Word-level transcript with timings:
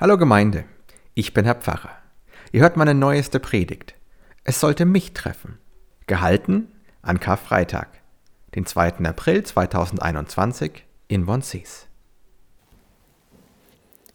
Hallo 0.00 0.16
Gemeinde, 0.16 0.64
ich 1.12 1.34
bin 1.34 1.44
Herr 1.44 1.56
Pfarrer. 1.56 1.90
Ihr 2.52 2.62
hört 2.62 2.78
meine 2.78 2.94
neueste 2.94 3.38
Predigt. 3.38 3.96
Es 4.44 4.58
sollte 4.58 4.86
mich 4.86 5.12
treffen. 5.12 5.58
Gehalten 6.06 6.68
an 7.02 7.20
Karfreitag, 7.20 7.88
den 8.54 8.64
2. 8.64 9.04
April 9.04 9.44
2021 9.44 10.86
in 11.08 11.26
Wonsees. 11.26 11.86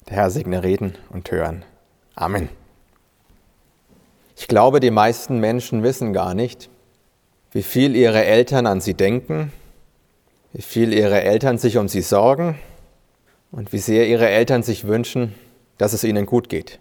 Der 0.10 0.16
Herr 0.16 0.32
segne 0.32 0.64
Reden 0.64 0.98
und 1.12 1.30
Hören. 1.30 1.64
Amen. 2.16 2.50
Ich 4.36 4.48
glaube, 4.48 4.80
die 4.80 4.90
meisten 4.90 5.40
Menschen 5.40 5.84
wissen 5.84 6.14
gar 6.14 6.34
nicht, 6.34 6.68
wie 7.52 7.62
viel 7.62 7.96
ihre 7.96 8.26
Eltern 8.26 8.66
an 8.66 8.82
sie 8.82 8.96
denken, 8.96 9.52
wie 10.52 10.64
viel 10.64 10.92
ihre 10.94 11.22
Eltern 11.22 11.60
sich 11.60 11.78
um 11.78 11.88
sie 11.88 12.02
sorgen 12.02 12.58
und 13.52 13.72
wie 13.72 13.78
sehr 13.78 14.08
ihre 14.08 14.28
Eltern 14.28 14.64
sich 14.64 14.88
wünschen, 14.88 15.36
dass 15.78 15.94
es 15.94 16.04
ihnen 16.04 16.26
gut 16.26 16.50
geht. 16.50 16.80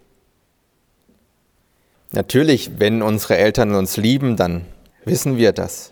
Natürlich, 2.11 2.79
wenn 2.79 3.01
unsere 3.01 3.37
Eltern 3.37 3.75
uns 3.75 3.97
lieben, 3.97 4.37
dann 4.37 4.65
wissen 5.03 5.37
wir 5.37 5.51
das. 5.51 5.91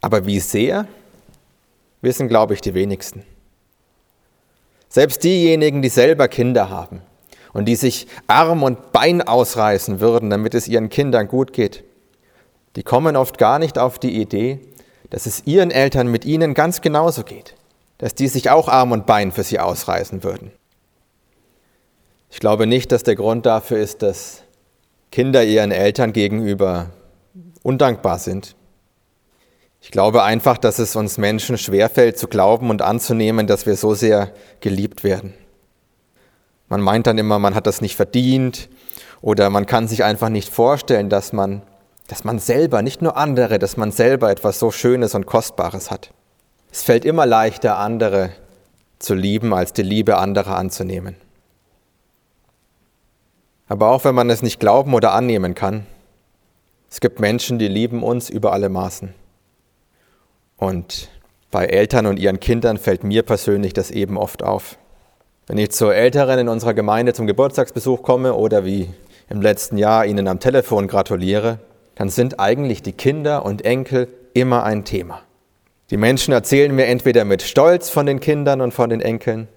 Aber 0.00 0.26
wie 0.26 0.40
sehr, 0.40 0.86
wissen, 2.00 2.28
glaube 2.28 2.54
ich, 2.54 2.60
die 2.60 2.74
wenigsten. 2.74 3.24
Selbst 4.88 5.24
diejenigen, 5.24 5.82
die 5.82 5.88
selber 5.88 6.28
Kinder 6.28 6.70
haben 6.70 7.02
und 7.52 7.66
die 7.66 7.76
sich 7.76 8.06
Arm 8.26 8.62
und 8.62 8.92
Bein 8.92 9.22
ausreißen 9.22 10.00
würden, 10.00 10.30
damit 10.30 10.54
es 10.54 10.68
ihren 10.68 10.88
Kindern 10.88 11.26
gut 11.28 11.52
geht, 11.52 11.84
die 12.76 12.82
kommen 12.82 13.16
oft 13.16 13.38
gar 13.38 13.58
nicht 13.58 13.78
auf 13.78 13.98
die 13.98 14.20
Idee, 14.20 14.60
dass 15.10 15.26
es 15.26 15.46
ihren 15.46 15.70
Eltern 15.70 16.08
mit 16.08 16.24
ihnen 16.24 16.54
ganz 16.54 16.80
genauso 16.80 17.22
geht, 17.22 17.54
dass 17.98 18.14
die 18.14 18.28
sich 18.28 18.50
auch 18.50 18.68
Arm 18.68 18.92
und 18.92 19.06
Bein 19.06 19.32
für 19.32 19.42
sie 19.42 19.58
ausreißen 19.58 20.22
würden. 20.22 20.52
Ich 22.34 22.40
glaube 22.40 22.66
nicht, 22.66 22.90
dass 22.90 23.04
der 23.04 23.14
Grund 23.14 23.46
dafür 23.46 23.78
ist, 23.78 24.02
dass 24.02 24.42
Kinder 25.12 25.44
ihren 25.44 25.70
Eltern 25.70 26.12
gegenüber 26.12 26.90
undankbar 27.62 28.18
sind. 28.18 28.56
Ich 29.80 29.92
glaube 29.92 30.24
einfach, 30.24 30.58
dass 30.58 30.80
es 30.80 30.96
uns 30.96 31.16
Menschen 31.16 31.56
schwerfällt 31.58 32.18
zu 32.18 32.26
glauben 32.26 32.70
und 32.70 32.82
anzunehmen, 32.82 33.46
dass 33.46 33.66
wir 33.66 33.76
so 33.76 33.94
sehr 33.94 34.32
geliebt 34.58 35.04
werden. 35.04 35.32
Man 36.68 36.80
meint 36.80 37.06
dann 37.06 37.18
immer, 37.18 37.38
man 37.38 37.54
hat 37.54 37.68
das 37.68 37.80
nicht 37.80 37.94
verdient 37.94 38.68
oder 39.20 39.48
man 39.48 39.64
kann 39.64 39.86
sich 39.86 40.02
einfach 40.02 40.28
nicht 40.28 40.48
vorstellen, 40.48 41.08
dass 41.08 41.32
man, 41.32 41.62
dass 42.08 42.24
man 42.24 42.40
selber, 42.40 42.82
nicht 42.82 43.00
nur 43.00 43.16
andere, 43.16 43.60
dass 43.60 43.76
man 43.76 43.92
selber 43.92 44.32
etwas 44.32 44.58
so 44.58 44.72
Schönes 44.72 45.14
und 45.14 45.26
Kostbares 45.26 45.92
hat. 45.92 46.10
Es 46.72 46.82
fällt 46.82 47.04
immer 47.04 47.26
leichter, 47.26 47.78
andere 47.78 48.30
zu 48.98 49.14
lieben, 49.14 49.54
als 49.54 49.72
die 49.72 49.82
Liebe 49.82 50.18
anderer 50.18 50.56
anzunehmen. 50.56 51.14
Aber 53.74 53.90
auch 53.90 54.04
wenn 54.04 54.14
man 54.14 54.30
es 54.30 54.40
nicht 54.40 54.60
glauben 54.60 54.94
oder 54.94 55.14
annehmen 55.14 55.56
kann, 55.56 55.84
es 56.88 57.00
gibt 57.00 57.18
Menschen, 57.18 57.58
die 57.58 57.66
lieben 57.66 58.04
uns 58.04 58.30
über 58.30 58.52
alle 58.52 58.68
Maßen. 58.68 59.12
Und 60.56 61.08
bei 61.50 61.66
Eltern 61.66 62.06
und 62.06 62.20
ihren 62.20 62.38
Kindern 62.38 62.78
fällt 62.78 63.02
mir 63.02 63.24
persönlich 63.24 63.72
das 63.72 63.90
eben 63.90 64.16
oft 64.16 64.44
auf. 64.44 64.78
Wenn 65.48 65.58
ich 65.58 65.72
zu 65.72 65.90
Älteren 65.90 66.38
in 66.38 66.48
unserer 66.48 66.72
Gemeinde 66.72 67.14
zum 67.14 67.26
Geburtstagsbesuch 67.26 68.02
komme 68.02 68.34
oder 68.34 68.64
wie 68.64 68.90
im 69.28 69.42
letzten 69.42 69.76
Jahr 69.76 70.06
ihnen 70.06 70.28
am 70.28 70.38
Telefon 70.38 70.86
gratuliere, 70.86 71.58
dann 71.96 72.10
sind 72.10 72.38
eigentlich 72.38 72.80
die 72.80 72.92
Kinder 72.92 73.44
und 73.44 73.64
Enkel 73.64 74.06
immer 74.34 74.62
ein 74.62 74.84
Thema. 74.84 75.20
Die 75.90 75.96
Menschen 75.96 76.32
erzählen 76.32 76.72
mir 76.72 76.86
entweder 76.86 77.24
mit 77.24 77.42
Stolz 77.42 77.90
von 77.90 78.06
den 78.06 78.20
Kindern 78.20 78.60
und 78.60 78.72
von 78.72 78.90
den 78.90 79.00
Enkeln 79.00 79.48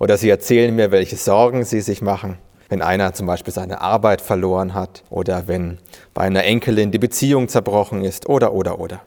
oder 0.00 0.16
sie 0.16 0.30
erzählen 0.30 0.74
mir, 0.74 0.90
welche 0.90 1.14
Sorgen 1.14 1.64
sie 1.64 1.80
sich 1.80 2.02
machen 2.02 2.38
wenn 2.72 2.80
einer 2.80 3.12
zum 3.12 3.26
Beispiel 3.26 3.52
seine 3.52 3.82
Arbeit 3.82 4.22
verloren 4.22 4.72
hat 4.72 5.04
oder 5.10 5.46
wenn 5.46 5.76
bei 6.14 6.22
einer 6.22 6.44
Enkelin 6.44 6.90
die 6.90 6.98
Beziehung 6.98 7.48
zerbrochen 7.48 8.02
ist 8.02 8.30
oder 8.30 8.54
oder 8.54 8.80
oder. 8.80 9.02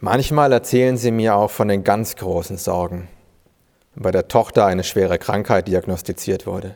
Manchmal 0.00 0.52
erzählen 0.52 0.96
sie 0.96 1.12
mir 1.12 1.36
auch 1.36 1.52
von 1.52 1.68
den 1.68 1.84
ganz 1.84 2.16
großen 2.16 2.56
Sorgen, 2.56 3.06
wenn 3.94 4.02
bei 4.02 4.10
der 4.10 4.26
Tochter 4.26 4.66
eine 4.66 4.82
schwere 4.82 5.18
Krankheit 5.18 5.68
diagnostiziert 5.68 6.48
wurde, 6.48 6.74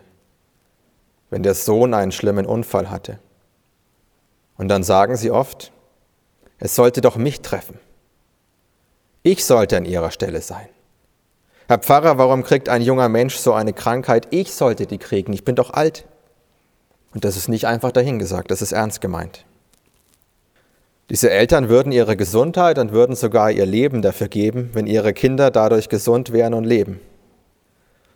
wenn 1.31 1.43
der 1.43 1.55
Sohn 1.55 1.95
einen 1.95 2.13
schlimmen 2.13 2.47
Unfall 2.47 2.89
hatte. 2.89 3.19
Und 4.57 4.69
dann 4.69 4.85
sagen 4.85 5.17
sie 5.17 5.33
oft, 5.33 5.73
es 6.61 6.77
sollte 6.77 7.01
doch 7.01 7.17
mich 7.17 7.41
treffen. 7.41 7.81
Ich 9.25 9.45
sollte 9.45 9.79
an 9.79 9.85
ihrer 9.85 10.13
Stelle 10.13 10.43
sein. 10.43 10.69
Herr 11.67 11.79
Pfarrer, 11.79 12.19
warum 12.19 12.43
kriegt 12.43 12.69
ein 12.69 12.83
junger 12.83 13.09
Mensch 13.09 13.37
so 13.37 13.55
eine 13.55 13.73
Krankheit? 13.73 14.29
Ich 14.31 14.53
sollte 14.53 14.87
die 14.87 14.99
kriegen, 14.99 15.33
ich 15.33 15.45
bin 15.45 15.57
doch 15.57 15.73
alt. 15.73 16.05
Und 17.15 17.25
das 17.25 17.37
ist 17.37 17.49
nicht 17.49 17.67
einfach 17.67 17.93
dahingesagt, 17.93 18.51
das 18.51 18.61
ist 18.61 18.73
ernst 18.73 19.01
gemeint. 19.01 19.47
Diese 21.11 21.31
Eltern 21.31 21.69
würden 21.69 21.93
ihre 21.93 22.17
Gesundheit 22.17 22.79
und 22.79 22.93
würden 22.93 23.15
sogar 23.15 23.51
ihr 23.51 23.67
Leben 23.67 24.03
dafür 24.03 24.29
geben, 24.29 24.71
wenn 24.73 24.87
ihre 24.87 25.13
Kinder 25.13 25.51
dadurch 25.51 25.89
gesund 25.89 26.33
wären 26.33 26.55
und 26.55 26.65
leben. 26.65 27.01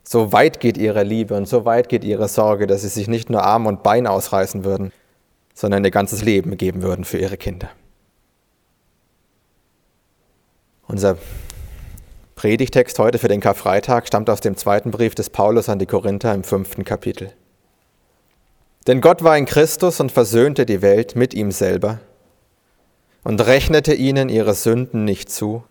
So 0.03 0.33
weit 0.33 0.59
geht 0.59 0.79
ihre 0.79 1.03
Liebe 1.03 1.35
und 1.35 1.47
so 1.47 1.65
weit 1.65 1.89
geht 1.89 2.03
ihre 2.03 2.29
Sorge, 2.29 2.67
dass 2.67 2.83
sie 2.83 2.89
sich 2.89 3.09
nicht 3.09 3.29
nur 3.29 3.43
Arm 3.43 3.67
und 3.67 3.83
Bein 3.83 4.07
ausreißen 4.07 4.65
würden, 4.65 4.91
sondern 5.55 5.85
ihr 5.85 5.91
ganzes 5.91 6.23
Leben 6.23 6.57
geben 6.57 6.83
würden 6.83 7.05
für 7.05 7.19
ihre 7.19 7.37
Kinder. 7.37 7.69
Unser 10.87 11.19
Predigtext 12.39 13.01
heute 13.01 13.19
für 13.19 13.27
den 13.27 13.41
Karfreitag 13.41 14.07
stammt 14.07 14.31
aus 14.31 14.39
dem 14.39 14.57
zweiten 14.57 14.93
Brief 14.93 15.17
des 15.17 15.29
Paulus 15.29 15.69
an 15.69 15.81
die 15.81 15.87
Korinther 15.87 16.33
im 16.33 16.45
fünften 16.45 16.85
Kapitel. 16.85 17.33
Denn 18.87 19.01
Gott 19.01 19.25
war 19.25 19.37
in 19.37 19.45
Christus 19.45 19.99
und 19.99 20.13
versöhnte 20.13 20.65
die 20.65 20.81
Welt 20.81 21.17
mit 21.17 21.35
ihm 21.35 21.51
selber 21.51 21.99
und 23.25 23.45
rechnete 23.45 23.93
ihnen 23.93 24.29
ihre 24.29 24.55
Sünden 24.55 25.05
nicht 25.05 25.33
zu 25.33 25.65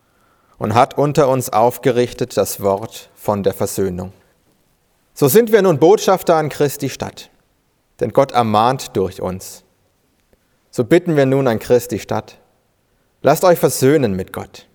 und 0.57 0.73
hat 0.73 0.97
unter 0.97 1.29
uns 1.29 1.53
aufgerichtet 1.53 2.35
das 2.35 2.61
Wort 2.61 3.11
von 3.15 3.43
der 3.43 3.53
Versöhnung. 3.53 4.11
So 5.13 5.29
sind 5.29 5.53
wir 5.53 5.61
nun 5.61 5.79
Botschafter 5.79 6.35
an 6.35 6.49
Christi 6.49 6.89
Stadt, 6.89 7.29
denn 8.01 8.11
Gott 8.11 8.33
ermahnt 8.33 8.97
durch 8.97 9.21
uns. 9.21 9.63
So 10.69 10.83
bitten 10.83 11.15
wir 11.15 11.27
nun 11.27 11.47
an 11.47 11.59
Christi 11.59 11.97
Stadt, 11.97 12.39
lasst 13.21 13.45
euch 13.45 13.57
versöhnen 13.57 14.17
mit 14.17 14.33
Gott. 14.33 14.67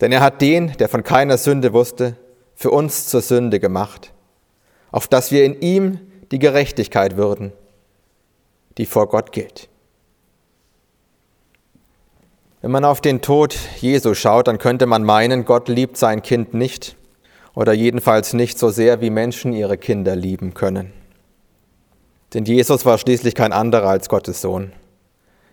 Denn 0.00 0.12
er 0.12 0.20
hat 0.20 0.40
den, 0.42 0.72
der 0.78 0.88
von 0.88 1.02
keiner 1.02 1.38
Sünde 1.38 1.72
wusste, 1.72 2.16
für 2.54 2.70
uns 2.70 3.06
zur 3.06 3.20
Sünde 3.20 3.60
gemacht, 3.60 4.12
auf 4.90 5.08
dass 5.08 5.30
wir 5.30 5.44
in 5.44 5.60
ihm 5.60 6.00
die 6.32 6.38
Gerechtigkeit 6.38 7.16
würden, 7.16 7.52
die 8.78 8.86
vor 8.86 9.08
Gott 9.08 9.32
gilt. 9.32 9.68
Wenn 12.62 12.70
man 12.70 12.84
auf 12.84 13.00
den 13.00 13.20
Tod 13.20 13.56
Jesu 13.80 14.14
schaut, 14.14 14.48
dann 14.48 14.58
könnte 14.58 14.86
man 14.86 15.04
meinen, 15.04 15.44
Gott 15.44 15.68
liebt 15.68 15.96
sein 15.96 16.22
Kind 16.22 16.52
nicht 16.52 16.96
oder 17.54 17.72
jedenfalls 17.72 18.32
nicht 18.32 18.58
so 18.58 18.70
sehr, 18.70 19.00
wie 19.00 19.10
Menschen 19.10 19.52
ihre 19.52 19.78
Kinder 19.78 20.16
lieben 20.16 20.52
können. 20.52 20.92
Denn 22.34 22.44
Jesus 22.44 22.84
war 22.84 22.98
schließlich 22.98 23.34
kein 23.34 23.52
anderer 23.52 23.88
als 23.88 24.08
Gottes 24.08 24.40
Sohn. 24.40 24.72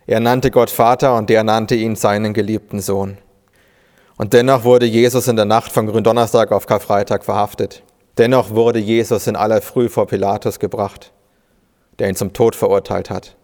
Er 0.06 0.20
nannte 0.20 0.50
Gott 0.50 0.70
Vater 0.70 1.16
und 1.16 1.30
der 1.30 1.44
nannte 1.44 1.74
ihn 1.74 1.96
seinen 1.96 2.34
geliebten 2.34 2.80
Sohn. 2.80 3.16
Und 4.16 4.32
dennoch 4.32 4.64
wurde 4.64 4.86
Jesus 4.86 5.28
in 5.28 5.36
der 5.36 5.44
Nacht 5.44 5.72
von 5.72 5.86
Gründonnerstag 5.86 6.52
auf 6.52 6.66
Karfreitag 6.66 7.24
verhaftet. 7.24 7.82
Dennoch 8.16 8.50
wurde 8.50 8.78
Jesus 8.78 9.26
in 9.26 9.34
aller 9.34 9.60
Früh 9.60 9.88
vor 9.88 10.06
Pilatus 10.06 10.60
gebracht, 10.60 11.12
der 11.98 12.08
ihn 12.08 12.16
zum 12.16 12.32
Tod 12.32 12.54
verurteilt 12.54 13.10
hat. 13.10 13.36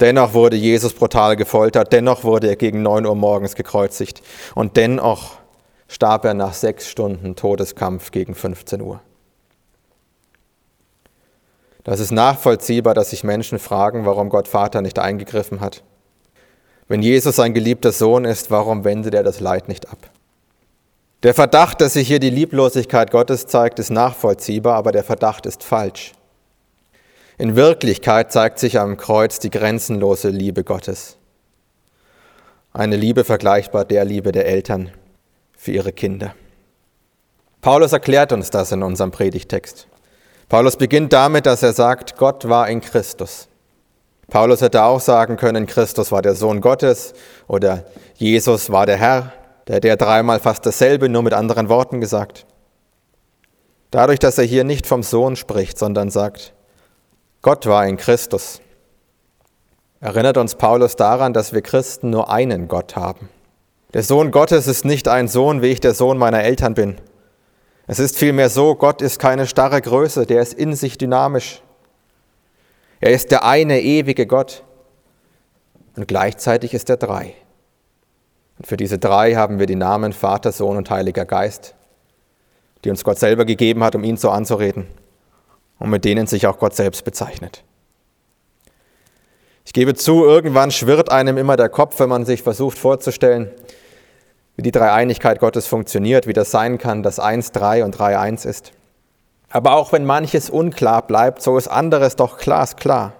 Dennoch 0.00 0.34
wurde 0.34 0.56
Jesus 0.56 0.92
brutal 0.92 1.36
gefoltert, 1.36 1.92
dennoch 1.92 2.24
wurde 2.24 2.48
er 2.48 2.56
gegen 2.56 2.82
neun 2.82 3.06
Uhr 3.06 3.14
morgens 3.14 3.54
gekreuzigt 3.54 4.22
und 4.54 4.76
dennoch 4.76 5.36
starb 5.88 6.24
er 6.24 6.34
nach 6.34 6.54
sechs 6.54 6.88
Stunden 6.88 7.36
Todeskampf 7.36 8.10
gegen 8.10 8.34
15 8.34 8.80
Uhr. 8.80 9.00
Das 11.84 12.00
ist 12.00 12.12
nachvollziehbar, 12.12 12.94
dass 12.94 13.10
sich 13.10 13.24
Menschen 13.24 13.58
fragen, 13.58 14.04
warum 14.04 14.28
Gott 14.28 14.48
Vater 14.48 14.82
nicht 14.82 14.98
eingegriffen 14.98 15.60
hat. 15.60 15.82
Wenn 16.88 17.02
Jesus 17.02 17.40
ein 17.40 17.54
geliebter 17.54 17.92
Sohn 17.92 18.24
ist, 18.24 18.50
warum 18.50 18.84
wendet 18.84 19.14
er 19.14 19.22
das 19.22 19.40
Leid 19.40 19.68
nicht 19.68 19.88
ab? 19.88 20.10
Der 21.22 21.34
Verdacht, 21.34 21.80
dass 21.80 21.92
sich 21.92 22.08
hier 22.08 22.18
die 22.18 22.30
Lieblosigkeit 22.30 23.12
Gottes 23.12 23.46
zeigt, 23.46 23.78
ist 23.78 23.90
nachvollziehbar, 23.90 24.74
aber 24.74 24.90
der 24.90 25.04
Verdacht 25.04 25.46
ist 25.46 25.62
falsch. 25.62 26.12
In 27.38 27.54
Wirklichkeit 27.54 28.32
zeigt 28.32 28.58
sich 28.58 28.78
am 28.80 28.96
Kreuz 28.96 29.38
die 29.38 29.50
grenzenlose 29.50 30.30
Liebe 30.30 30.64
Gottes. 30.64 31.16
Eine 32.72 32.96
Liebe 32.96 33.24
vergleichbar 33.24 33.84
der 33.84 34.04
Liebe 34.04 34.32
der 34.32 34.46
Eltern 34.46 34.90
für 35.56 35.72
ihre 35.72 35.92
Kinder. 35.92 36.34
Paulus 37.60 37.92
erklärt 37.92 38.32
uns 38.32 38.50
das 38.50 38.72
in 38.72 38.82
unserem 38.82 39.12
Predigtext. 39.12 39.86
Paulus 40.48 40.76
beginnt 40.76 41.12
damit, 41.12 41.46
dass 41.46 41.62
er 41.62 41.72
sagt, 41.72 42.16
Gott 42.16 42.48
war 42.48 42.68
in 42.68 42.80
Christus. 42.80 43.46
Paulus 44.28 44.60
hätte 44.60 44.82
auch 44.82 45.00
sagen 45.00 45.36
können, 45.36 45.66
Christus 45.66 46.10
war 46.10 46.22
der 46.22 46.34
Sohn 46.34 46.60
Gottes 46.60 47.14
oder 47.46 47.84
Jesus 48.16 48.70
war 48.70 48.86
der 48.86 48.96
Herr, 48.96 49.32
der 49.68 49.80
der 49.80 49.96
dreimal 49.96 50.40
fast 50.40 50.66
dasselbe, 50.66 51.08
nur 51.08 51.22
mit 51.22 51.32
anderen 51.32 51.68
Worten 51.68 52.00
gesagt. 52.00 52.46
Dadurch, 53.90 54.18
dass 54.18 54.38
er 54.38 54.44
hier 54.44 54.64
nicht 54.64 54.86
vom 54.86 55.02
Sohn 55.02 55.36
spricht, 55.36 55.78
sondern 55.78 56.10
sagt, 56.10 56.54
Gott 57.42 57.66
war 57.66 57.86
in 57.86 57.96
Christus, 57.96 58.60
erinnert 60.00 60.36
uns 60.36 60.54
Paulus 60.54 60.96
daran, 60.96 61.32
dass 61.32 61.52
wir 61.52 61.62
Christen 61.62 62.10
nur 62.10 62.30
einen 62.30 62.68
Gott 62.68 62.96
haben. 62.96 63.28
Der 63.94 64.02
Sohn 64.02 64.30
Gottes 64.30 64.66
ist 64.66 64.84
nicht 64.84 65.08
ein 65.08 65.28
Sohn, 65.28 65.60
wie 65.60 65.66
ich 65.66 65.80
der 65.80 65.94
Sohn 65.94 66.16
meiner 66.16 66.42
Eltern 66.42 66.74
bin. 66.74 66.96
Es 67.86 67.98
ist 67.98 68.16
vielmehr 68.16 68.48
so, 68.48 68.74
Gott 68.74 69.02
ist 69.02 69.18
keine 69.18 69.46
starre 69.46 69.82
Größe, 69.82 70.24
der 70.24 70.40
ist 70.40 70.54
in 70.54 70.74
sich 70.74 70.96
dynamisch. 70.96 71.62
Er 73.00 73.10
ist 73.10 73.30
der 73.32 73.44
eine 73.44 73.82
ewige 73.82 74.26
Gott 74.26 74.62
und 75.96 76.08
gleichzeitig 76.08 76.72
ist 76.72 76.88
er 76.88 76.96
drei. 76.96 77.34
Und 78.62 78.68
für 78.68 78.76
diese 78.76 78.96
drei 78.96 79.34
haben 79.34 79.58
wir 79.58 79.66
die 79.66 79.74
Namen 79.74 80.12
Vater, 80.12 80.52
Sohn 80.52 80.76
und 80.76 80.88
Heiliger 80.88 81.24
Geist, 81.24 81.74
die 82.84 82.90
uns 82.90 83.02
Gott 83.02 83.18
selber 83.18 83.44
gegeben 83.44 83.82
hat, 83.82 83.96
um 83.96 84.04
ihn 84.04 84.16
so 84.16 84.30
anzureden 84.30 84.86
und 85.80 85.90
mit 85.90 86.04
denen 86.04 86.28
sich 86.28 86.46
auch 86.46 86.60
Gott 86.60 86.72
selbst 86.72 87.04
bezeichnet. 87.04 87.64
Ich 89.64 89.72
gebe 89.72 89.94
zu, 89.94 90.24
irgendwann 90.24 90.70
schwirrt 90.70 91.10
einem 91.10 91.38
immer 91.38 91.56
der 91.56 91.70
Kopf, 91.70 91.98
wenn 91.98 92.08
man 92.08 92.24
sich 92.24 92.44
versucht 92.44 92.78
vorzustellen, 92.78 93.50
wie 94.54 94.62
die 94.62 94.70
Dreieinigkeit 94.70 95.40
Gottes 95.40 95.66
funktioniert, 95.66 96.28
wie 96.28 96.32
das 96.32 96.52
sein 96.52 96.78
kann, 96.78 97.02
dass 97.02 97.18
1 97.18 97.50
3 97.50 97.82
und 97.82 97.98
3 97.98 98.16
1 98.16 98.44
ist. 98.44 98.70
Aber 99.50 99.74
auch 99.74 99.90
wenn 99.90 100.04
manches 100.04 100.50
unklar 100.50 101.04
bleibt, 101.04 101.42
so 101.42 101.58
ist 101.58 101.66
anderes 101.66 102.14
doch 102.14 102.38
glasklar. 102.38 103.12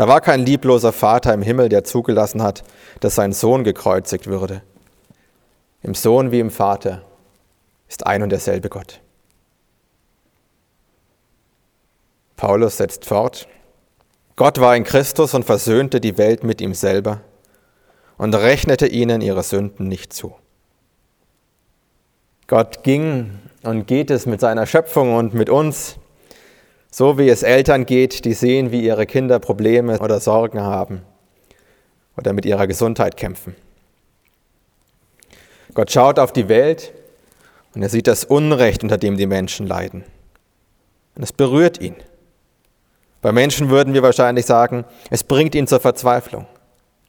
Da 0.00 0.08
war 0.08 0.22
kein 0.22 0.46
liebloser 0.46 0.94
Vater 0.94 1.34
im 1.34 1.42
Himmel, 1.42 1.68
der 1.68 1.84
zugelassen 1.84 2.42
hat, 2.42 2.64
dass 3.00 3.16
sein 3.16 3.34
Sohn 3.34 3.64
gekreuzigt 3.64 4.28
würde. 4.28 4.62
Im 5.82 5.92
Sohn 5.94 6.32
wie 6.32 6.40
im 6.40 6.50
Vater 6.50 7.02
ist 7.86 8.06
ein 8.06 8.22
und 8.22 8.30
derselbe 8.30 8.70
Gott. 8.70 9.02
Paulus 12.36 12.78
setzt 12.78 13.04
fort, 13.04 13.46
Gott 14.36 14.58
war 14.58 14.74
in 14.74 14.84
Christus 14.84 15.34
und 15.34 15.44
versöhnte 15.44 16.00
die 16.00 16.16
Welt 16.16 16.44
mit 16.44 16.62
ihm 16.62 16.72
selber 16.72 17.20
und 18.16 18.34
rechnete 18.34 18.86
ihnen 18.86 19.20
ihre 19.20 19.42
Sünden 19.42 19.86
nicht 19.86 20.14
zu. 20.14 20.34
Gott 22.46 22.84
ging 22.84 23.38
und 23.64 23.86
geht 23.86 24.10
es 24.10 24.24
mit 24.24 24.40
seiner 24.40 24.64
Schöpfung 24.64 25.14
und 25.14 25.34
mit 25.34 25.50
uns, 25.50 25.99
so 26.90 27.18
wie 27.18 27.28
es 27.28 27.42
Eltern 27.42 27.86
geht, 27.86 28.24
die 28.24 28.32
sehen, 28.32 28.72
wie 28.72 28.82
ihre 28.82 29.06
Kinder 29.06 29.38
Probleme 29.38 29.98
oder 30.00 30.20
Sorgen 30.20 30.60
haben 30.60 31.02
oder 32.16 32.32
mit 32.32 32.44
ihrer 32.44 32.66
Gesundheit 32.66 33.16
kämpfen. 33.16 33.54
Gott 35.74 35.92
schaut 35.92 36.18
auf 36.18 36.32
die 36.32 36.48
Welt 36.48 36.92
und 37.74 37.82
er 37.82 37.88
sieht 37.88 38.08
das 38.08 38.24
Unrecht, 38.24 38.82
unter 38.82 38.98
dem 38.98 39.16
die 39.16 39.26
Menschen 39.26 39.66
leiden. 39.66 40.04
Und 41.14 41.22
es 41.22 41.32
berührt 41.32 41.80
ihn. 41.80 41.94
Bei 43.22 43.32
Menschen 43.32 43.70
würden 43.70 43.94
wir 43.94 44.02
wahrscheinlich 44.02 44.46
sagen, 44.46 44.84
es 45.10 45.22
bringt 45.22 45.54
ihn 45.54 45.66
zur 45.66 45.80
Verzweiflung. 45.80 46.46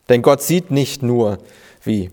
Denn 0.09 0.21
Gott 0.21 0.41
sieht 0.41 0.69
nicht 0.69 1.01
nur, 1.01 1.37
wie 1.83 2.11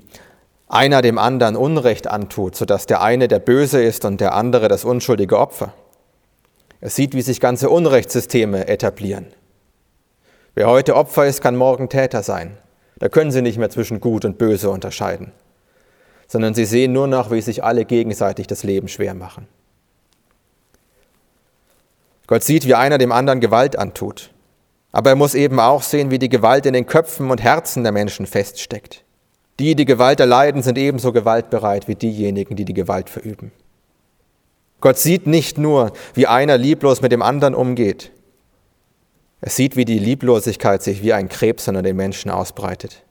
einer 0.69 1.03
dem 1.03 1.19
anderen 1.19 1.56
Unrecht 1.56 2.06
antut, 2.06 2.55
sodass 2.55 2.87
der 2.87 3.03
eine 3.03 3.26
der 3.29 3.41
Böse 3.41 3.82
ist 3.82 4.05
und 4.05 4.20
der 4.20 4.35
andere 4.35 4.69
das 4.69 4.85
unschuldige 4.85 5.38
Opfer. 5.38 5.73
Er 6.80 6.90
sieht, 6.90 7.14
wie 7.14 7.22
sich 7.22 7.40
ganze 7.40 7.70
Unrechtssysteme 7.70 8.69
etablieren. 8.69 9.26
Wer 10.54 10.69
heute 10.69 10.96
Opfer 10.96 11.26
ist, 11.26 11.40
kann 11.40 11.56
morgen 11.56 11.88
Täter 11.88 12.22
sein. 12.22 12.56
Da 12.98 13.08
können 13.08 13.30
sie 13.30 13.42
nicht 13.42 13.58
mehr 13.58 13.70
zwischen 13.70 14.00
Gut 14.00 14.25
und 14.25 14.38
Böse 14.38 14.70
unterscheiden, 14.70 15.32
sondern 16.26 16.54
sie 16.54 16.64
sehen 16.64 16.92
nur 16.92 17.06
noch, 17.06 17.30
wie 17.30 17.40
sich 17.40 17.62
alle 17.62 17.84
gegenseitig 17.84 18.46
das 18.46 18.64
Leben 18.64 18.88
schwer 18.88 19.14
machen. 19.14 19.46
Gott 22.26 22.42
sieht, 22.42 22.66
wie 22.66 22.75
einer 22.75 22.98
dem 22.98 23.12
anderen 23.12 23.40
Gewalt 23.40 23.78
antut. 23.78 24.31
Aber 24.92 25.10
er 25.10 25.16
muss 25.16 25.34
eben 25.34 25.60
auch 25.60 25.82
sehen, 25.82 26.10
wie 26.10 26.19
die 26.19 26.28
Gewalt 26.28 26.66
in 26.66 26.74
den 26.74 26.86
Köpfen 26.86 27.31
und 27.31 27.42
Herzen 27.42 27.82
der 27.82 27.92
Menschen 27.92 28.26
feststeckt. 28.26 29.04
Die, 29.60 29.74
die 29.74 29.84
Gewalt 29.84 30.20
erleiden, 30.20 30.62
sind 30.62 30.78
ebenso 30.78 31.12
gewaltbereit 31.12 31.88
wie 31.88 31.94
diejenigen, 31.94 32.54
die 32.56 32.64
die 32.64 32.74
Gewalt 32.74 33.10
verüben. 33.10 33.50
Gott 34.80 34.98
sieht 34.98 35.26
nicht 35.26 35.58
nur, 35.58 35.92
wie 36.14 36.26
einer 36.26 36.56
lieblos 36.56 37.02
mit 37.02 37.10
dem 37.10 37.22
anderen 37.22 37.54
umgeht. 37.54 38.12
Er 39.40 39.50
sieht, 39.50 39.76
wie 39.76 39.84
die 39.84 39.98
Lieblosigkeit 39.98 40.82
sich 40.82 41.02
wie 41.02 41.12
ein 41.12 41.28
Krebs 41.28 41.69
unter 41.69 41.82
den 41.82 41.96
Menschen 41.96 42.30
ausbreitet. 42.30 43.04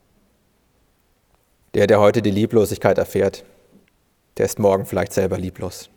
Der, 1.73 1.87
der 1.87 1.99
heute 1.99 2.21
die 2.21 2.31
Lieblosigkeit 2.31 2.97
erfährt, 2.97 3.43
der 4.37 4.45
ist 4.45 4.59
morgen 4.59 4.85
vielleicht 4.85 5.13
selber 5.13 5.37
lieblos. 5.37 5.89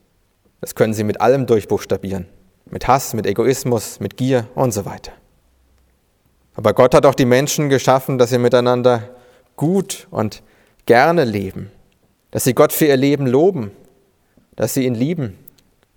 Das 0.61 0.75
können 0.75 0.95
Sie 0.95 1.05
mit 1.05 1.21
allem 1.21 1.47
durchbuchstabieren. 1.47 2.27
Mit 2.67 2.87
Hass, 2.87 3.15
mit 3.15 3.27
Egoismus, 3.27 4.01
mit 4.01 4.17
Gier 4.17 4.47
und 4.55 4.73
so 4.73 4.85
weiter. 4.85 5.13
Aber 6.55 6.75
Gott 6.75 6.95
hat 6.95 7.07
auch 7.07 7.15
die 7.15 7.25
Menschen 7.25 7.69
geschaffen, 7.69 8.19
dass 8.19 8.31
sie 8.31 8.39
miteinander 8.39 9.09
gut 9.57 10.07
und 10.11 10.43
gerne 10.87 11.25
leben, 11.25 11.71
dass 12.31 12.45
sie 12.45 12.55
Gott 12.55 12.73
für 12.73 12.87
ihr 12.87 12.97
Leben 12.97 13.27
loben, 13.27 13.71
dass 14.57 14.75
sie 14.75 14.85
ihn 14.85 14.95
lieben 14.95 15.39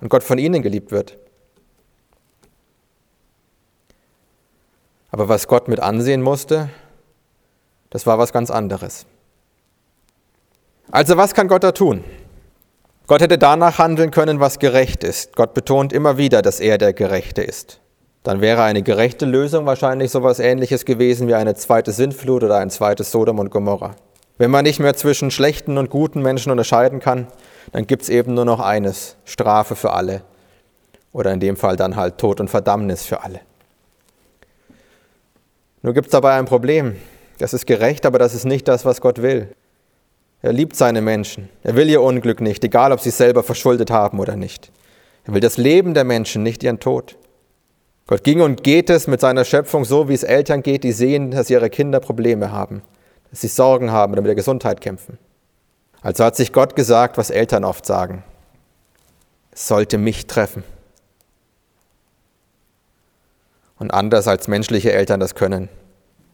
und 0.03 0.09
Gott 0.09 0.23
von 0.23 0.37
ihnen 0.37 0.61
geliebt 0.61 0.91
wird. 0.91 1.17
Aber 5.11 5.29
was 5.29 5.47
Gott 5.47 5.69
mit 5.69 5.79
ansehen 5.79 6.21
musste, 6.21 6.69
das 7.89 8.05
war 8.05 8.17
was 8.19 8.33
ganz 8.33 8.51
anderes. 8.51 9.05
Also 10.91 11.15
was 11.15 11.33
kann 11.33 11.47
Gott 11.47 11.63
da 11.63 11.71
tun? 11.71 12.03
Gott 13.07 13.21
hätte 13.21 13.37
danach 13.37 13.77
handeln 13.77 14.11
können, 14.11 14.41
was 14.41 14.59
gerecht 14.59 15.05
ist. 15.05 15.37
Gott 15.37 15.53
betont 15.53 15.93
immer 15.93 16.17
wieder, 16.17 16.41
dass 16.41 16.59
er 16.59 16.77
der 16.77 16.91
Gerechte 16.91 17.41
ist. 17.41 17.79
Dann 18.23 18.41
wäre 18.41 18.63
eine 18.63 18.83
gerechte 18.83 19.25
Lösung 19.25 19.65
wahrscheinlich 19.65 20.11
so 20.11 20.19
etwas 20.19 20.39
ähnliches 20.39 20.83
gewesen 20.83 21.29
wie 21.29 21.35
eine 21.35 21.55
zweite 21.55 21.93
Sintflut 21.93 22.43
oder 22.43 22.57
ein 22.57 22.69
zweites 22.69 23.09
Sodom 23.09 23.39
und 23.39 23.51
Gomorra. 23.51 23.95
Wenn 24.37 24.51
man 24.51 24.63
nicht 24.63 24.79
mehr 24.79 24.95
zwischen 24.95 25.31
schlechten 25.31 25.77
und 25.77 25.89
guten 25.89 26.21
Menschen 26.21 26.51
unterscheiden 26.51 26.99
kann, 26.99 27.27
dann 27.71 27.87
gibt 27.87 28.03
es 28.03 28.09
eben 28.09 28.33
nur 28.33 28.45
noch 28.45 28.59
eines, 28.59 29.15
Strafe 29.25 29.75
für 29.75 29.93
alle. 29.93 30.23
Oder 31.11 31.31
in 31.31 31.39
dem 31.39 31.55
Fall 31.55 31.75
dann 31.75 31.95
halt 31.95 32.17
Tod 32.17 32.39
und 32.39 32.49
Verdammnis 32.49 33.05
für 33.05 33.23
alle. 33.23 33.41
Nur 35.83 35.93
gibt 35.93 36.07
es 36.07 36.11
dabei 36.11 36.37
ein 36.37 36.45
Problem. 36.45 36.95
Das 37.37 37.53
ist 37.53 37.67
gerecht, 37.67 38.05
aber 38.05 38.17
das 38.17 38.33
ist 38.33 38.45
nicht 38.45 38.67
das, 38.67 38.85
was 38.85 39.01
Gott 39.01 39.21
will. 39.21 39.49
Er 40.41 40.53
liebt 40.53 40.75
seine 40.75 41.01
Menschen. 41.01 41.49
Er 41.61 41.75
will 41.75 41.89
ihr 41.89 42.01
Unglück 42.01 42.41
nicht, 42.41 42.63
egal 42.63 42.91
ob 42.91 42.99
sie 42.99 43.09
es 43.09 43.17
selber 43.17 43.43
verschuldet 43.43 43.91
haben 43.91 44.19
oder 44.19 44.35
nicht. 44.35 44.71
Er 45.25 45.33
will 45.33 45.41
das 45.41 45.57
Leben 45.57 45.93
der 45.93 46.03
Menschen, 46.03 46.43
nicht 46.43 46.63
ihren 46.63 46.79
Tod. 46.79 47.17
Gott 48.07 48.23
ging 48.23 48.41
und 48.41 48.63
geht 48.63 48.89
es 48.89 49.07
mit 49.07 49.21
seiner 49.21 49.45
Schöpfung 49.45 49.85
so, 49.85 50.09
wie 50.09 50.13
es 50.13 50.23
Eltern 50.23 50.61
geht, 50.61 50.83
die 50.83 50.91
sehen, 50.91 51.31
dass 51.31 51.49
ihre 51.49 51.69
Kinder 51.69 52.01
Probleme 52.01 52.51
haben, 52.51 52.81
dass 53.33 53.41
sie 53.41 53.47
Sorgen 53.47 53.91
haben 53.91 54.13
oder 54.13 54.21
mit 54.21 54.27
der 54.27 54.35
Gesundheit 54.35 54.79
kämpfen. 54.79 55.17
Also 56.03 56.23
hat 56.23 56.35
sich 56.35 56.53
Gott 56.53 56.75
gesagt, 56.75 57.17
was 57.17 57.31
Eltern 57.31 57.63
oft 57.63 57.83
sagen. 57.83 58.23
Es 59.49 59.67
sollte 59.67 59.97
mich 59.97 60.27
treffen. 60.27 60.63
Und 63.79 63.89
anders 63.89 64.27
als 64.27 64.47
menschliche 64.47 64.91
Eltern 64.91 65.19
das 65.19 65.33
können, 65.33 65.67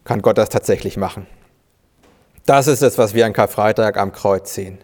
kann 0.04 0.22
Gott 0.22 0.38
das 0.38 0.50
tatsächlich 0.50 0.98
machen. 0.98 1.26
Das 2.46 2.68
ist 2.68 2.82
es, 2.82 2.98
was 2.98 3.14
wir 3.14 3.26
an 3.26 3.32
Karfreitag 3.32 3.96
am 3.96 4.12
Kreuz 4.12 4.54
sehen. 4.54 4.80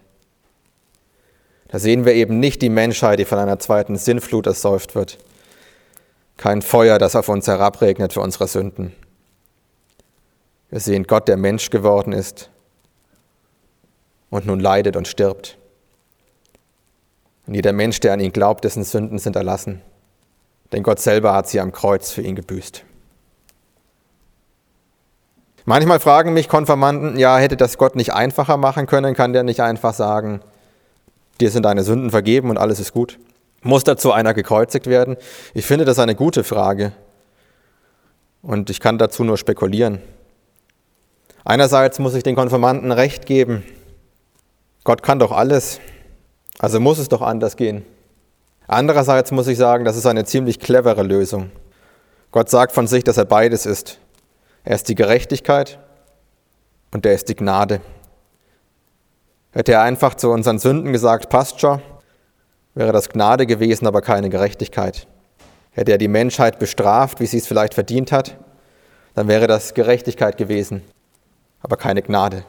Da 1.68 1.80
sehen 1.80 2.06
wir 2.06 2.14
eben 2.14 2.40
nicht 2.40 2.62
die 2.62 2.70
Menschheit, 2.70 3.20
die 3.20 3.26
von 3.26 3.40
einer 3.40 3.60
zweiten 3.60 3.98
Sinnflut 3.98 4.48
ersäuft 4.48 4.96
wird, 4.96 5.18
kein 6.38 6.62
Feuer, 6.62 6.98
das 6.98 7.18
auf 7.18 7.28
uns 7.28 7.46
herabregnet 7.46 8.14
für 8.14 8.22
unsere 8.22 8.48
Sünden. 8.48 8.96
Wir 10.70 10.80
sehen 10.80 11.04
Gott, 11.04 11.28
der 11.28 11.38
Mensch 11.38 11.70
geworden 11.70 12.14
ist 12.14 12.50
und 14.30 14.46
nun 14.46 14.60
leidet 14.60 14.96
und 14.96 15.08
stirbt. 15.08 15.58
Und 17.48 17.54
jeder 17.54 17.74
Mensch, 17.74 18.00
der 18.00 18.14
an 18.14 18.20
ihn 18.20 18.32
glaubt, 18.32 18.64
dessen 18.64 18.84
Sünden 18.84 19.20
sind 19.20 19.36
erlassen. 19.36 19.82
Denn 20.72 20.84
Gott 20.84 21.00
selber 21.00 21.34
hat 21.34 21.48
sie 21.48 21.60
am 21.60 21.72
Kreuz 21.72 22.12
für 22.12 22.22
ihn 22.22 22.36
gebüßt. 22.36 22.84
Manchmal 25.66 26.00
fragen 26.00 26.34
mich 26.34 26.48
Konfirmanden, 26.48 27.18
ja, 27.18 27.38
hätte 27.38 27.58
das 27.58 27.78
Gott 27.78 27.96
nicht 27.96 28.14
einfacher 28.14 28.58
machen 28.58 28.86
können? 28.86 29.16
Kann 29.16 29.34
der 29.34 29.44
nicht 29.44 29.62
einfach 29.62 29.94
sagen, 29.94 30.42
dir 31.40 31.50
sind 31.50 31.64
deine 31.64 31.84
Sünden 31.84 32.12
vergeben 32.12 32.50
und 32.50 32.58
alles 32.58 32.80
ist 32.80 32.94
gut? 32.94 33.20
Muss 33.64 33.84
dazu 33.84 34.12
einer 34.12 34.36
gekreuzigt 34.36 34.86
werden? 34.86 35.18
Ich 35.56 35.66
finde 35.66 35.86
das 35.86 35.98
eine 35.98 36.14
gute 36.14 36.44
Frage. 36.44 36.92
Und 38.44 38.70
ich 38.70 38.80
kann 38.80 39.00
dazu 39.00 39.24
nur 39.24 39.38
spekulieren. 39.38 40.02
Einerseits 41.46 42.00
muss 42.00 42.16
ich 42.16 42.24
den 42.24 42.36
Konfirmanden 42.36 42.92
recht 42.92 43.28
geben. 43.28 43.64
Gott 44.84 45.04
kann 45.04 45.20
doch 45.20 45.32
alles. 45.32 45.80
Also 46.58 46.80
muss 46.80 46.98
es 46.98 47.08
doch 47.08 47.22
anders 47.22 47.56
gehen. 47.56 47.86
Andererseits 48.68 49.32
muss 49.32 49.48
ich 49.48 49.58
sagen, 49.58 49.86
das 49.86 49.96
ist 49.96 50.08
eine 50.08 50.26
ziemlich 50.26 50.60
clevere 50.60 51.04
Lösung. 51.04 51.52
Gott 52.32 52.50
sagt 52.50 52.72
von 52.72 52.88
sich, 52.88 53.04
dass 53.04 53.18
er 53.18 53.26
beides 53.26 53.68
ist. 53.68 54.00
Er 54.64 54.76
ist 54.76 54.90
die 54.90 54.96
Gerechtigkeit 54.96 55.78
und 56.92 57.06
er 57.06 57.14
ist 57.14 57.30
die 57.30 57.36
Gnade. 57.36 57.80
Hätte 59.52 59.74
er 59.74 59.84
einfach 59.84 60.16
zu 60.16 60.32
unseren 60.32 60.58
Sünden 60.58 60.92
gesagt, 60.92 61.30
passt 61.30 61.62
schon, 61.62 61.80
wäre 62.74 62.92
das 62.92 63.08
Gnade 63.08 63.46
gewesen, 63.46 63.86
aber 63.86 64.02
keine 64.02 64.30
Gerechtigkeit. 64.30 65.08
Hätte 65.72 65.92
er 65.92 66.00
die 66.00 66.08
Menschheit 66.08 66.58
bestraft, 66.58 67.20
wie 67.20 67.28
sie 67.28 67.38
es 67.38 67.46
vielleicht 67.46 67.76
verdient 67.76 68.12
hat, 68.12 68.36
dann 69.14 69.28
wäre 69.28 69.46
das 69.46 69.76
Gerechtigkeit 69.76 70.38
gewesen, 70.38 70.82
aber 71.66 71.78
keine 71.78 72.04
Gnade. 72.04 72.46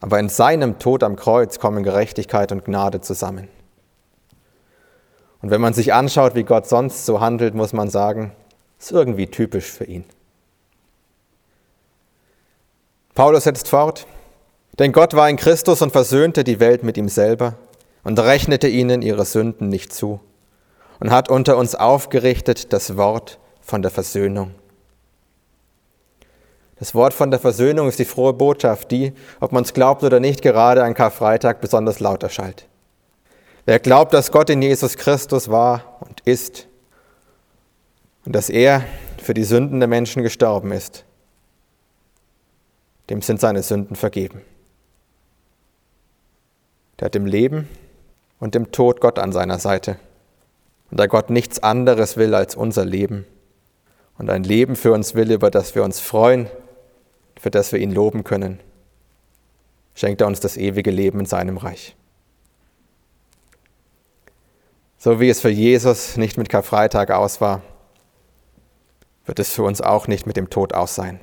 Aber 0.00 0.18
in 0.18 0.30
seinem 0.30 0.78
Tod 0.78 1.02
am 1.02 1.14
Kreuz 1.14 1.58
kommen 1.58 1.82
Gerechtigkeit 1.82 2.52
und 2.52 2.64
Gnade 2.64 3.02
zusammen. 3.02 3.48
Und 5.42 5.50
wenn 5.50 5.60
man 5.60 5.74
sich 5.74 5.92
anschaut, 5.92 6.34
wie 6.34 6.44
Gott 6.44 6.66
sonst 6.66 7.04
so 7.04 7.20
handelt, 7.20 7.54
muss 7.54 7.74
man 7.74 7.90
sagen, 7.90 8.32
ist 8.78 8.92
irgendwie 8.92 9.26
typisch 9.26 9.70
für 9.70 9.84
ihn. 9.84 10.04
Paulus 13.14 13.44
setzt 13.44 13.68
fort, 13.68 14.06
denn 14.78 14.92
Gott 14.92 15.12
war 15.12 15.28
in 15.28 15.36
Christus 15.36 15.82
und 15.82 15.92
versöhnte 15.92 16.44
die 16.44 16.60
Welt 16.60 16.82
mit 16.82 16.96
ihm 16.96 17.10
selber 17.10 17.56
und 18.04 18.18
rechnete 18.18 18.68
ihnen 18.68 19.02
ihre 19.02 19.26
Sünden 19.26 19.68
nicht 19.68 19.92
zu 19.92 20.20
und 20.98 21.10
hat 21.10 21.28
unter 21.28 21.58
uns 21.58 21.74
aufgerichtet 21.74 22.72
das 22.72 22.96
Wort 22.96 23.38
von 23.60 23.82
der 23.82 23.90
Versöhnung. 23.90 24.54
Das 26.78 26.94
Wort 26.94 27.14
von 27.14 27.30
der 27.30 27.40
Versöhnung 27.40 27.88
ist 27.88 27.98
die 27.98 28.04
frohe 28.04 28.34
Botschaft, 28.34 28.90
die, 28.90 29.12
ob 29.40 29.52
man 29.52 29.64
es 29.64 29.72
glaubt 29.72 30.02
oder 30.02 30.20
nicht, 30.20 30.42
gerade 30.42 30.84
an 30.84 30.94
Karfreitag 30.94 31.60
besonders 31.60 32.00
laut 32.00 32.22
erschallt. 32.22 32.66
Wer 33.64 33.80
glaubt, 33.80 34.12
dass 34.12 34.30
Gott 34.30 34.50
in 34.50 34.62
Jesus 34.62 34.96
Christus 34.96 35.48
war 35.48 35.98
und 36.00 36.20
ist 36.20 36.68
und 38.24 38.34
dass 38.34 38.50
er 38.50 38.84
für 39.22 39.34
die 39.34 39.44
Sünden 39.44 39.80
der 39.80 39.88
Menschen 39.88 40.22
gestorben 40.22 40.70
ist, 40.70 41.04
dem 43.08 43.22
sind 43.22 43.40
seine 43.40 43.62
Sünden 43.62 43.96
vergeben. 43.96 44.42
Der 47.00 47.06
hat 47.06 47.16
im 47.16 47.26
Leben 47.26 47.68
und 48.38 48.54
im 48.54 48.70
Tod 48.70 49.00
Gott 49.00 49.18
an 49.18 49.32
seiner 49.32 49.58
Seite. 49.58 49.96
Und 50.90 51.00
da 51.00 51.06
Gott 51.06 51.30
nichts 51.30 51.62
anderes 51.62 52.16
will 52.16 52.34
als 52.34 52.54
unser 52.54 52.84
Leben 52.84 53.26
und 54.18 54.30
ein 54.30 54.44
Leben 54.44 54.76
für 54.76 54.92
uns 54.92 55.14
will, 55.14 55.32
über 55.32 55.50
das 55.50 55.74
wir 55.74 55.82
uns 55.82 56.00
freuen, 56.00 56.48
für 57.46 57.50
das 57.52 57.70
wir 57.70 57.78
ihn 57.78 57.92
loben 57.92 58.24
können, 58.24 58.58
schenkt 59.94 60.20
er 60.20 60.26
uns 60.26 60.40
das 60.40 60.56
ewige 60.56 60.90
Leben 60.90 61.20
in 61.20 61.26
seinem 61.26 61.58
Reich. 61.58 61.94
So 64.98 65.20
wie 65.20 65.28
es 65.28 65.38
für 65.38 65.50
Jesus 65.50 66.16
nicht 66.16 66.38
mit 66.38 66.48
Karfreitag 66.48 67.12
aus 67.12 67.40
war, 67.40 67.62
wird 69.26 69.38
es 69.38 69.52
für 69.52 69.62
uns 69.62 69.80
auch 69.80 70.08
nicht 70.08 70.26
mit 70.26 70.36
dem 70.36 70.50
Tod 70.50 70.74
aus 70.74 70.96
sein. 70.96 71.20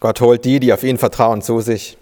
Gott 0.00 0.22
holt 0.22 0.46
die, 0.46 0.58
die 0.58 0.72
auf 0.72 0.82
ihn 0.82 0.96
vertrauen, 0.96 1.42
zu 1.42 1.60
sich. 1.60 1.98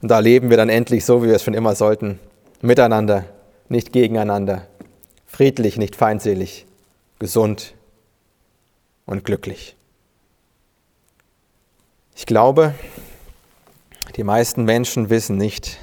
Und 0.00 0.12
da 0.12 0.20
leben 0.20 0.48
wir 0.48 0.58
dann 0.58 0.68
endlich 0.68 1.04
so, 1.04 1.24
wie 1.24 1.26
wir 1.26 1.34
es 1.34 1.42
schon 1.42 1.54
immer 1.54 1.74
sollten, 1.74 2.20
miteinander, 2.60 3.24
nicht 3.68 3.92
gegeneinander, 3.92 4.68
friedlich, 5.26 5.76
nicht 5.76 5.96
feindselig, 5.96 6.66
gesund 7.18 7.74
und 9.06 9.24
glücklich. 9.24 9.74
Ich 12.20 12.26
glaube, 12.26 12.74
die 14.16 14.24
meisten 14.24 14.64
Menschen 14.64 15.08
wissen 15.08 15.38
nicht, 15.38 15.78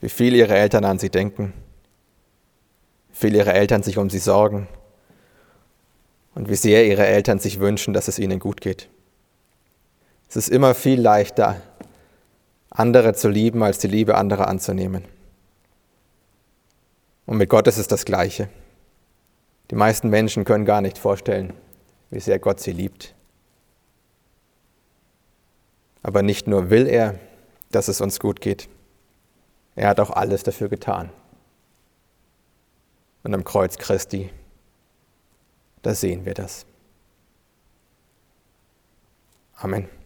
wie 0.00 0.08
viel 0.08 0.36
ihre 0.36 0.56
Eltern 0.56 0.84
an 0.84 1.00
sie 1.00 1.10
denken, 1.10 1.52
wie 3.08 3.16
viel 3.16 3.34
ihre 3.34 3.52
Eltern 3.52 3.82
sich 3.82 3.98
um 3.98 4.08
sie 4.08 4.20
sorgen 4.20 4.68
und 6.36 6.48
wie 6.48 6.54
sehr 6.54 6.86
ihre 6.86 7.04
Eltern 7.08 7.40
sich 7.40 7.58
wünschen, 7.58 7.92
dass 7.92 8.06
es 8.06 8.20
ihnen 8.20 8.38
gut 8.38 8.60
geht. 8.60 8.88
Es 10.28 10.36
ist 10.36 10.48
immer 10.48 10.76
viel 10.76 11.00
leichter, 11.00 11.60
andere 12.70 13.14
zu 13.14 13.28
lieben, 13.28 13.64
als 13.64 13.78
die 13.78 13.88
Liebe 13.88 14.14
anderer 14.14 14.46
anzunehmen. 14.46 15.04
Und 17.26 17.36
mit 17.36 17.50
Gott 17.50 17.66
ist 17.66 17.78
es 17.78 17.88
das 17.88 18.04
Gleiche. 18.04 18.48
Die 19.72 19.74
meisten 19.76 20.08
Menschen 20.08 20.44
können 20.44 20.64
gar 20.64 20.82
nicht 20.82 20.98
vorstellen, 20.98 21.52
wie 22.10 22.20
sehr 22.20 22.38
Gott 22.38 22.60
sie 22.60 22.72
liebt. 22.72 23.12
Aber 26.02 26.22
nicht 26.22 26.46
nur 26.46 26.70
will 26.70 26.86
er, 26.86 27.18
dass 27.70 27.88
es 27.88 28.00
uns 28.00 28.18
gut 28.20 28.40
geht, 28.40 28.68
er 29.76 29.88
hat 29.88 30.00
auch 30.00 30.10
alles 30.10 30.42
dafür 30.42 30.68
getan. 30.68 31.10
Und 33.22 33.34
am 33.34 33.44
Kreuz 33.44 33.76
Christi, 33.78 34.30
da 35.82 35.94
sehen 35.94 36.24
wir 36.24 36.34
das. 36.34 36.66
Amen. 39.56 39.99